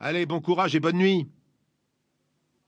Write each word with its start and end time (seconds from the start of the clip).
Allez, 0.00 0.26
bon 0.26 0.40
courage 0.40 0.76
et 0.76 0.80
bonne 0.80 0.96
nuit. 0.96 1.26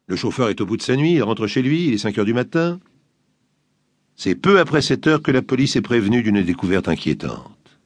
Le 0.09 0.17
chauffeur 0.17 0.49
est 0.49 0.61
au 0.61 0.67
bout 0.67 0.77
de 0.77 0.83
sa 0.83 0.97
nuit, 0.97 1.13
il 1.13 1.23
rentre 1.23 1.47
chez 1.47 1.63
lui, 1.63 1.87
il 1.87 1.95
est 1.95 1.99
5 1.99 2.19
heures 2.19 2.25
du 2.25 2.35
matin. 2.35 2.81
C'est 4.17 4.35
peu 4.35 4.59
après 4.59 4.83
7 4.83 5.07
heures 5.07 5.23
que 5.23 5.31
la 5.31 5.41
police 5.41 5.77
est 5.77 5.81
prévenue 5.81 6.25
d'une 6.25 6.43
découverte 6.43 6.89
inquiétante. 6.89 7.79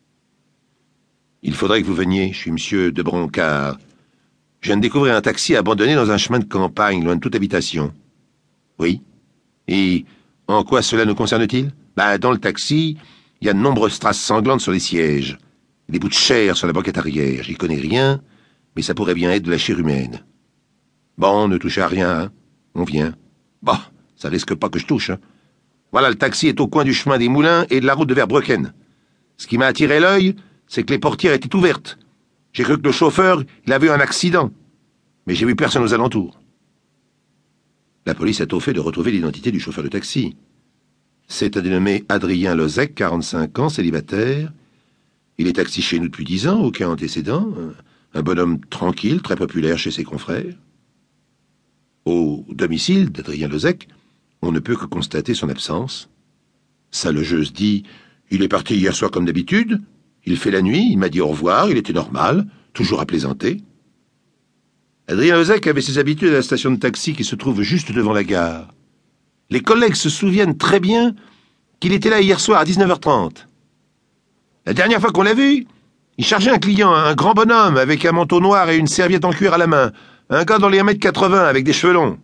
Il 1.43 1.53
faudrait 1.53 1.83
que 1.83 1.87
vous 1.87 1.95
veniez, 1.95 2.33
je 2.33 2.39
suis 2.39 2.53
monsieur 2.53 2.91
de. 2.91 3.05
Je 3.05 4.69
viens 4.69 4.77
de 4.79 4.81
découvrir 4.81 5.15
un 5.15 5.21
taxi 5.21 5.55
abandonné 5.55 5.95
dans 5.95 6.11
un 6.11 6.17
chemin 6.17 6.39
de 6.39 6.47
campagne, 6.47 7.05
loin 7.05 7.17
de 7.17 7.21
toute 7.21 7.35
habitation. 7.35 7.93
Oui. 8.79 9.03
Et 9.69 10.07
en 10.49 10.65
quoi 10.65 10.81
cela 10.81 11.05
nous 11.05 11.15
concerne-t-il? 11.15 11.71
Ben, 11.97 12.17
dans 12.17 12.33
le 12.33 12.39
taxi, 12.39 12.97
il 13.43 13.47
y 13.47 13.51
a 13.51 13.53
de 13.53 13.59
nombreuses 13.59 13.99
traces 13.99 14.21
sanglantes 14.21 14.63
sur 14.63 14.73
les 14.73 14.81
sièges. 14.81 15.37
Des 15.91 15.99
bouts 15.99 16.09
de 16.09 16.15
chair 16.15 16.57
sur 16.57 16.67
la 16.67 16.73
banquette 16.73 16.97
arrière. 16.97 17.45
J'y 17.45 17.57
connais 17.57 17.77
rien, 17.77 18.23
mais 18.77 18.83
ça 18.83 18.95
pourrait 18.95 19.15
bien 19.15 19.31
être 19.31 19.43
de 19.43 19.51
la 19.51 19.59
chair 19.59 19.79
humaine. 19.79 20.25
Bon, 21.19 21.49
ne 21.49 21.59
touchez 21.59 21.81
à 21.81 21.89
rien, 21.89 22.11
hein. 22.11 22.33
On 22.75 22.85
vient. 22.85 23.15
Bon, 23.63 23.79
ça 24.17 24.29
risque 24.29 24.55
pas 24.55 24.69
que 24.69 24.79
je 24.79 24.87
touche, 24.87 25.11
hein. 25.11 25.19
Voilà, 25.93 26.09
le 26.09 26.17
taxi 26.17 26.49
est 26.49 26.61
au 26.61 26.67
coin 26.67 26.83
du 26.83 26.93
chemin 26.93 27.19
des 27.19 27.29
Moulins 27.29 27.67
et 27.71 27.81
de 27.81 27.87
la 27.87 27.95
route 27.95 28.09
de 28.09 28.15
Verbrecken. 28.15 28.73
Ce 29.37 29.47
qui 29.47 29.59
m'a 29.59 29.67
attiré 29.67 30.01
l'œil, 30.01 30.35
c'est 30.67 30.83
que 30.83 30.93
les 30.93 30.99
portières 30.99 31.33
étaient 31.33 31.55
ouvertes. 31.55 31.99
J'ai 32.53 32.65
cru 32.65 32.79
que 32.79 32.87
le 32.87 32.93
chauffeur, 32.93 33.45
il 33.65 33.73
avait 33.73 33.87
eu 33.87 33.91
un 33.91 34.01
accident. 34.01 34.51
Mais 35.27 35.37
j'ai 35.37 35.47
vu 35.47 35.55
personne 35.55 35.85
aux 35.85 35.95
alentours. 35.95 36.41
La 38.07 38.15
police 38.15 38.41
a 38.41 38.47
au 38.53 38.61
fait 38.61 38.73
de 38.73 38.81
retrouver 38.81 39.13
l'identité 39.13 39.53
du 39.53 39.61
chauffeur 39.61 39.85
de 39.85 39.89
taxi. 39.89 40.37
C'est 41.27 41.57
un 41.57 41.63
dénommé 41.63 42.05
Adrien 42.09 42.55
Lozec, 42.55 42.95
45 42.95 43.59
ans, 43.61 43.69
célibataire. 43.69 44.53
Il 45.39 45.47
est 45.47 45.55
taxi 45.55 45.81
chez 45.81 45.99
nous 45.99 46.09
depuis 46.09 46.25
10 46.25 46.49
ans, 46.49 46.61
aucun 46.61 46.89
antécédent. 46.91 47.49
Un 48.15 48.23
bonhomme 48.23 48.61
tranquille, 48.71 49.23
très 49.23 49.37
populaire 49.37 49.79
chez 49.79 49.91
ses 49.91 50.05
confrères. 50.05 50.55
Au 52.05 52.45
domicile 52.49 53.11
d'Adrien 53.11 53.49
Lozec, 53.49 53.89
on 54.41 54.53
ne 54.53 54.61
peut 54.61 54.77
que 54.77 54.87
constater 54.87 55.35
son 55.35 55.49
absence. 55.49 56.09
Sa 56.91 57.11
logeuse 57.11 57.53
dit 57.53 57.83
Il 58.31 58.43
est 58.43 58.49
parti 58.49 58.77
hier 58.77 58.95
soir 58.95 59.11
comme 59.11 59.25
d'habitude, 59.25 59.81
il 60.25 60.37
fait 60.37 60.51
la 60.51 60.63
nuit, 60.63 60.89
il 60.91 60.99
m'a 60.99 61.09
dit 61.09 61.21
au 61.21 61.29
revoir, 61.29 61.69
il 61.71 61.77
était 61.77 61.93
normal, 61.93 62.47
toujours 62.73 63.01
à 63.01 63.07
plaisanter. 63.07 63.63
Adrien 65.09 65.37
Lozec 65.37 65.67
avait 65.67 65.83
ses 65.83 65.99
habitudes 65.99 66.31
à 66.31 66.35
la 66.35 66.43
station 66.43 66.71
de 66.71 66.77
taxi 66.77 67.15
qui 67.15 67.25
se 67.25 67.35
trouve 67.35 67.63
juste 67.63 67.93
devant 67.93 68.13
la 68.13 68.25
gare. 68.25 68.73
Les 69.51 69.61
collègues 69.61 69.97
se 69.97 70.09
souviennent 70.09 70.57
très 70.57 70.81
bien 70.81 71.15
qu'il 71.81 71.93
était 71.93 72.11
là 72.11 72.21
hier 72.21 72.41
soir 72.41 72.61
à 72.61 72.65
19h30. 72.65 73.47
La 74.67 74.73
dernière 74.73 75.01
fois 75.01 75.11
qu'on 75.11 75.23
l'a 75.23 75.35
vu, 75.35 75.67
il 76.17 76.25
chargeait 76.25 76.51
un 76.51 76.59
client, 76.59 76.93
un 76.93 77.15
grand 77.15 77.35
bonhomme 77.35 77.77
avec 77.77 78.05
un 78.05 78.13
manteau 78.13 78.41
noir 78.41 78.71
et 78.71 78.77
une 78.77 78.87
serviette 78.87 79.25
en 79.25 79.31
cuir 79.31 79.55
à 79.55 79.59
la 79.59 79.67
main, 79.67 79.93
un 80.31 80.45
gars 80.45 80.59
dans 80.59 80.69
les 80.69 80.81
1m80 80.81 81.47
avec 81.47 81.65
des 81.65 81.73
cheveux 81.73 81.93
longs. 81.93 82.19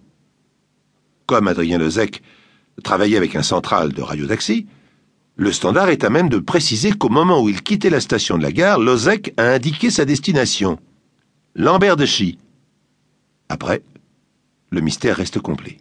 Comme 1.26 1.48
Adrien 1.48 1.78
Lezec 1.78 2.22
travaillait 2.82 3.16
avec 3.16 3.36
un 3.36 3.42
central 3.42 3.92
de 3.92 4.02
radio-taxi, 4.02 4.66
le 5.36 5.52
standard 5.52 5.88
est 5.88 6.04
à 6.04 6.10
même 6.10 6.28
de 6.28 6.38
préciser 6.38 6.92
qu'au 6.92 7.08
moment 7.08 7.42
où 7.42 7.48
il 7.48 7.62
quittait 7.62 7.90
la 7.90 8.00
station 8.00 8.36
de 8.36 8.42
la 8.42 8.52
gare, 8.52 8.78
Lozec 8.78 9.32
a 9.36 9.44
indiqué 9.44 9.90
sa 9.90 10.04
destination. 10.04 10.78
Lambert 11.54 11.96
de 11.96 12.06
Chy. 12.06 12.38
Après, 13.48 13.82
le 14.70 14.80
mystère 14.80 15.16
reste 15.16 15.40
complet. 15.40 15.78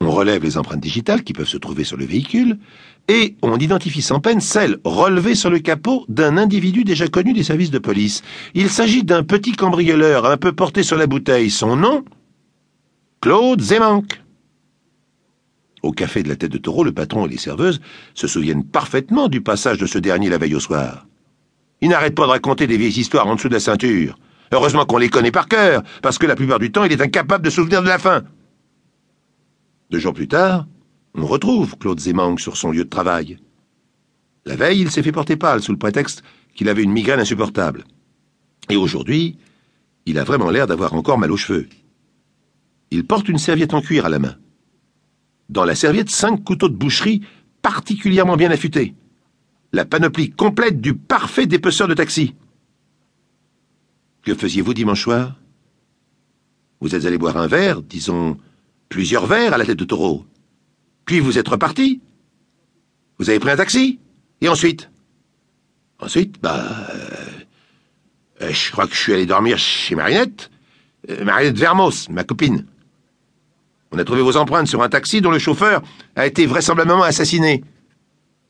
On 0.00 0.10
relève 0.10 0.44
les 0.44 0.56
empreintes 0.56 0.80
digitales 0.80 1.24
qui 1.24 1.32
peuvent 1.32 1.48
se 1.48 1.56
trouver 1.56 1.84
sur 1.84 1.96
le 1.96 2.04
véhicule 2.04 2.58
et 3.08 3.36
on 3.42 3.56
identifie 3.56 4.02
sans 4.02 4.20
peine 4.20 4.40
celles 4.40 4.78
relevées 4.84 5.34
sur 5.34 5.50
le 5.50 5.58
capot 5.58 6.04
d'un 6.08 6.36
individu 6.36 6.84
déjà 6.84 7.08
connu 7.08 7.32
des 7.32 7.42
services 7.42 7.70
de 7.70 7.78
police. 7.78 8.22
Il 8.54 8.70
s'agit 8.70 9.02
d'un 9.02 9.24
petit 9.24 9.52
cambrioleur 9.52 10.26
un 10.26 10.36
peu 10.36 10.52
porté 10.52 10.82
sur 10.82 10.96
la 10.96 11.06
bouteille. 11.06 11.50
Son 11.50 11.76
nom 11.76 12.04
Claude 13.20 13.60
Zemanck. 13.60 14.22
Au 15.82 15.92
café 15.92 16.22
de 16.22 16.28
la 16.28 16.36
tête 16.36 16.52
de 16.52 16.58
taureau, 16.58 16.84
le 16.84 16.92
patron 16.92 17.26
et 17.26 17.30
les 17.30 17.38
serveuses 17.38 17.80
se 18.14 18.26
souviennent 18.26 18.64
parfaitement 18.64 19.28
du 19.28 19.40
passage 19.40 19.78
de 19.78 19.86
ce 19.86 19.98
dernier 19.98 20.28
la 20.28 20.38
veille 20.38 20.54
au 20.54 20.60
soir. 20.60 21.06
Il 21.80 21.90
n'arrête 21.90 22.14
pas 22.14 22.24
de 22.24 22.30
raconter 22.30 22.66
des 22.66 22.76
vieilles 22.76 22.98
histoires 22.98 23.26
en 23.26 23.34
dessous 23.34 23.48
de 23.48 23.54
la 23.54 23.60
ceinture. 23.60 24.18
Heureusement 24.52 24.84
qu'on 24.86 24.98
les 24.98 25.08
connaît 25.08 25.30
par 25.30 25.48
cœur, 25.48 25.82
parce 26.02 26.18
que 26.18 26.26
la 26.26 26.34
plupart 26.34 26.58
du 26.58 26.72
temps, 26.72 26.84
il 26.84 26.92
est 26.92 27.00
incapable 27.00 27.44
de 27.44 27.50
souvenir 27.50 27.82
de 27.82 27.88
la 27.88 27.98
fin. 27.98 28.22
Deux 29.90 29.98
jours 29.98 30.14
plus 30.14 30.28
tard, 30.28 30.66
on 31.14 31.26
retrouve 31.26 31.76
Claude 31.78 32.00
Zemanck 32.00 32.40
sur 32.40 32.56
son 32.56 32.70
lieu 32.70 32.84
de 32.84 32.90
travail. 32.90 33.38
La 34.44 34.56
veille, 34.56 34.80
il 34.80 34.90
s'est 34.90 35.02
fait 35.02 35.12
porter 35.12 35.36
pâle 35.36 35.62
sous 35.62 35.72
le 35.72 35.78
prétexte 35.78 36.22
qu'il 36.54 36.68
avait 36.68 36.82
une 36.82 36.92
migraine 36.92 37.20
insupportable. 37.20 37.84
Et 38.68 38.76
aujourd'hui, 38.76 39.38
il 40.06 40.18
a 40.18 40.24
vraiment 40.24 40.50
l'air 40.50 40.66
d'avoir 40.66 40.94
encore 40.94 41.18
mal 41.18 41.32
aux 41.32 41.36
cheveux. 41.36 41.68
Il 42.90 43.06
porte 43.06 43.28
une 43.28 43.38
serviette 43.38 43.74
en 43.74 43.80
cuir 43.80 44.06
à 44.06 44.08
la 44.08 44.18
main 44.18 44.36
dans 45.48 45.64
la 45.64 45.74
serviette 45.74 46.10
cinq 46.10 46.44
couteaux 46.44 46.68
de 46.68 46.76
boucherie 46.76 47.22
particulièrement 47.62 48.36
bien 48.36 48.50
affûtés. 48.50 48.94
La 49.72 49.84
panoplie 49.84 50.30
complète 50.30 50.80
du 50.80 50.94
parfait 50.94 51.46
dépeceur 51.46 51.88
de 51.88 51.94
taxi. 51.94 52.34
Que 54.22 54.34
faisiez-vous 54.34 54.74
dimanche 54.74 55.02
soir? 55.02 55.36
Vous 56.80 56.94
êtes 56.94 57.06
allé 57.06 57.18
boire 57.18 57.36
un 57.36 57.46
verre, 57.46 57.82
disons 57.82 58.38
plusieurs 58.88 59.26
verres 59.26 59.54
à 59.54 59.58
la 59.58 59.64
tête 59.64 59.78
de 59.78 59.84
taureau. 59.84 60.24
Puis 61.04 61.20
vous 61.20 61.38
êtes 61.38 61.48
reparti. 61.48 62.00
Vous 63.18 63.30
avez 63.30 63.38
pris 63.38 63.50
un 63.50 63.56
taxi. 63.56 63.98
Et 64.40 64.48
ensuite? 64.48 64.90
Ensuite, 65.98 66.40
bah. 66.40 66.64
Euh, 68.40 68.52
je 68.52 68.70
crois 68.70 68.86
que 68.86 68.94
je 68.94 69.00
suis 69.00 69.12
allé 69.12 69.26
dormir 69.26 69.58
chez 69.58 69.94
Marinette. 69.94 70.50
Euh, 71.10 71.24
Marinette 71.24 71.58
Vermos, 71.58 72.08
ma 72.10 72.24
copine. 72.24 72.66
On 73.90 73.98
a 73.98 74.04
trouvé 74.04 74.22
vos 74.22 74.36
empreintes 74.36 74.68
sur 74.68 74.82
un 74.82 74.88
taxi 74.88 75.20
dont 75.20 75.30
le 75.30 75.38
chauffeur 75.38 75.82
a 76.14 76.26
été 76.26 76.46
vraisemblablement 76.46 77.02
assassiné. 77.02 77.64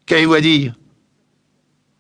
Qu'avez-vous 0.07 0.35
à 0.35 0.41
dire? 0.41 0.75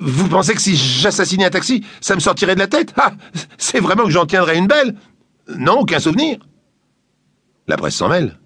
Vous 0.00 0.28
pensez 0.28 0.54
que 0.54 0.60
si 0.60 0.77
j'assassinais 0.77 1.44
un 1.44 1.50
taxi, 1.50 1.84
ça 2.00 2.15
me 2.15 2.21
sortirait 2.21 2.54
de 2.54 2.60
la 2.60 2.66
tête? 2.66 2.93
Ah 2.97 3.12
C'est 3.59 3.81
vraiment 3.81 4.04
que 4.04 4.10
j'en 4.10 4.27
tiendrais 4.27 4.59
une 4.59 4.66
belle 4.66 4.94
Non, 5.56 5.81
aucun 5.81 5.98
souvenir. 5.98 6.38
La 7.68 7.76
presse 7.76 7.94
s'en 7.94 8.08
mêle. 8.08 8.38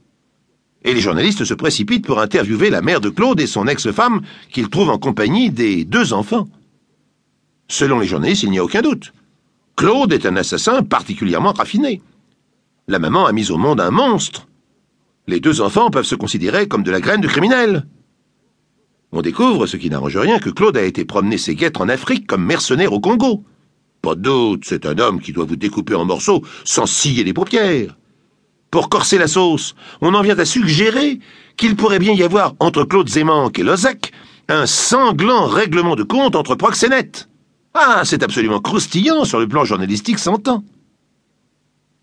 Et 0.85 0.93
les 0.93 1.01
journalistes 1.01 1.45
se 1.45 1.55
précipitent 1.55 2.05
pour 2.05 2.21
interviewer 2.21 2.69
la 2.69 2.83
mère 2.83 3.01
de 3.01 3.09
Claude 3.09 3.41
et 3.41 3.47
son 3.47 3.67
ex-femme 3.67 4.21
qu'ils 4.51 4.69
trouvent 4.69 4.91
en 4.91 4.99
compagnie 4.99 5.51
des 5.51 5.85
deux 5.85 6.13
enfants. 6.13 6.49
Selon 7.69 8.01
les 8.01 8.07
journalistes, 8.07 8.43
il 8.43 8.51
n'y 8.51 8.59
a 8.59 8.65
aucun 8.65 8.83
doute. 8.83 9.15
Claude 9.77 10.13
est 10.13 10.27
un 10.27 10.37
assassin 10.37 10.83
particulièrement 10.83 11.53
raffiné. 11.53 12.03
La 12.89 12.99
maman 12.99 13.25
a 13.25 13.33
mis 13.33 13.51
au 13.51 13.57
monde 13.57 13.81
un 13.81 13.91
monstre 13.91 14.47
les 15.29 15.41
deux 15.41 15.61
enfants 15.61 15.91
peuvent 15.91 16.05
se 16.05 16.15
considérer 16.15 16.67
comme 16.67 16.83
de 16.83 16.91
la 16.91 17.01
graine 17.01 17.21
du 17.21 17.29
criminel. 17.29 17.87
On 19.13 19.23
découvre, 19.23 19.67
ce 19.67 19.77
qui 19.77 19.91
n'arrange 19.91 20.17
rien, 20.17 20.39
que 20.39 20.51
Claude 20.51 20.77
a 20.77 20.83
été 20.83 21.05
promener 21.05 21.39
ses 21.39 21.55
guêtres 21.55 21.81
en 21.81 21.89
Afrique 21.89 22.27
comme 22.27 22.45
mercenaire 22.45 22.93
au 22.93 23.01
Congo. 23.01 23.45
Pas 24.01 24.15
de 24.15 24.23
doute, 24.23 24.65
c'est 24.67 24.85
un 24.85 24.99
homme 24.99 25.21
qui 25.21 25.33
doit 25.33 25.45
vous 25.45 25.57
découper 25.57 25.95
en 25.95 26.05
morceaux 26.05 26.43
sans 26.65 26.87
scier 26.87 27.23
les 27.23 27.33
paupières. 27.33 27.97
Pour 28.73 28.89
corser 28.89 29.19
la 29.19 29.29
sauce, 29.29 29.75
on 30.01 30.15
en 30.15 30.23
vient 30.23 30.39
à 30.39 30.47
suggérer 30.47 31.21
qu'il 31.59 31.77
pourrait 31.77 31.99
bien 31.99 32.15
y 32.15 32.23
avoir 32.23 32.55
entre 32.59 32.85
Claude 32.85 33.07
Zemanck 33.07 33.59
et 33.59 33.63
Lozec 33.63 34.13
un 34.49 34.65
sanglant 34.65 35.45
règlement 35.47 35.95
de 35.95 36.03
compte 36.03 36.35
entre 36.35 36.55
proxénètes. 36.55 37.29
Ah, 37.75 38.01
c'est 38.07 38.23
absolument 38.23 38.61
croustillant 38.61 39.27
sur 39.27 39.41
le 39.41 39.47
plan 39.47 39.67
journalistique 39.67 40.19
s'entend. 40.19 40.65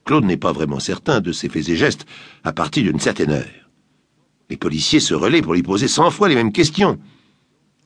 Claude 0.05 0.25
n'est 0.25 0.37
pas 0.37 0.51
vraiment 0.51 0.79
certain 0.79 1.21
de 1.21 1.31
ses 1.31 1.49
faits 1.49 1.69
et 1.69 1.75
gestes 1.75 2.05
à 2.43 2.53
partir 2.53 2.83
d'une 2.83 2.99
certaine 2.99 3.31
heure. 3.31 3.69
Les 4.51 4.57
policiers 4.57 4.99
se 4.99 5.15
relaient 5.15 5.41
pour 5.41 5.55
lui 5.55 5.63
poser 5.63 5.87
cent 5.87 6.11
fois 6.11 6.29
les 6.29 6.35
mêmes 6.35 6.53
questions. 6.53 6.99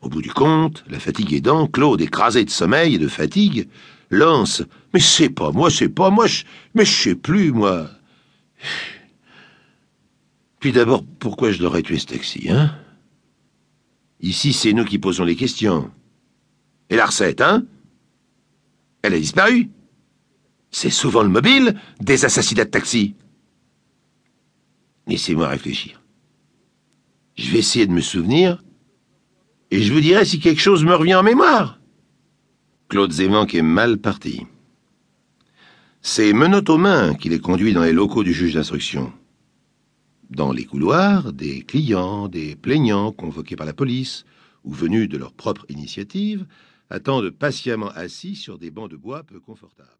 Au 0.02 0.10
bout 0.10 0.22
du 0.22 0.34
compte, 0.34 0.84
la 0.90 1.00
fatigue 1.00 1.34
aidant, 1.34 1.68
Claude, 1.68 2.02
écrasé 2.02 2.44
de 2.44 2.50
sommeil 2.50 2.96
et 2.96 3.00
de 3.00 3.08
fatigue, 3.08 3.70
lance 4.10 4.62
Mais 4.94 5.00
c'est 5.00 5.30
pas 5.30 5.52
moi, 5.52 5.70
c'est 5.70 5.88
pas 5.88 6.10
moi, 6.10 6.26
mais 6.76 6.84
je 6.84 6.92
sais 6.92 7.16
plus, 7.16 7.54
moi. 7.54 7.88
Puis 10.60 10.72
d'abord, 10.72 11.04
pourquoi 11.20 11.52
je 11.52 11.62
l'aurais 11.62 11.84
tué 11.84 12.00
ce 12.00 12.06
taxi, 12.08 12.50
hein? 12.50 12.76
Ici, 14.22 14.54
c'est 14.54 14.72
nous 14.72 14.86
qui 14.86 15.00
posons 15.00 15.26
les 15.26 15.36
questions. 15.36 15.92
Et 16.90 16.96
la 16.96 17.06
recette, 17.06 17.42
hein? 17.42 17.66
Elle 19.02 19.14
a 19.14 19.20
disparu. 19.20 19.70
C'est 20.72 20.90
souvent 20.90 21.24
le 21.24 21.30
mobile 21.30 21.80
des 22.00 22.24
assassinats 22.24 22.66
de 22.66 22.70
taxi. 22.70 23.16
Laissez-moi 25.08 25.50
réfléchir. 25.50 26.02
Je 27.36 27.52
vais 27.52 27.60
essayer 27.60 27.86
de 27.86 27.92
me 27.92 28.00
souvenir, 28.02 28.64
et 29.72 29.82
je 29.82 29.92
vous 29.92 30.00
dirai 30.00 30.24
si 30.24 30.40
quelque 30.40 30.62
chose 30.62 30.86
me 30.86 30.96
revient 30.96 31.16
en 31.16 31.24
mémoire. 31.24 31.80
Claude 32.88 33.12
Zémanque 33.12 33.56
est 33.56 33.62
mal 33.62 33.98
parti. 33.98 34.46
C'est 36.06 36.34
menottes 36.34 36.70
aux 36.70 36.78
mains 36.78 37.16
qui 37.16 37.30
les 37.30 37.40
conduit 37.40 37.72
dans 37.72 37.82
les 37.82 37.94
locaux 37.94 38.26
du 38.26 38.34
juge 38.34 38.56
d'instruction. 38.56 39.14
Dans 40.30 40.52
les 40.52 40.66
couloirs, 40.66 41.32
des 41.32 41.62
clients, 41.62 42.28
des 42.28 42.58
plaignants 42.58 43.14
convoqués 43.14 43.56
par 43.56 43.66
la 43.66 43.74
police 43.74 44.26
ou 44.66 44.74
venus 44.74 45.08
de 45.08 45.18
leur 45.18 45.32
propre 45.32 45.66
initiative 45.70 46.46
attendent 46.90 47.30
patiemment 47.30 47.88
assis 47.96 48.36
sur 48.36 48.60
des 48.60 48.70
bancs 48.70 48.92
de 48.92 48.98
bois 48.98 49.24
peu 49.24 49.40
confortables. 49.40 49.98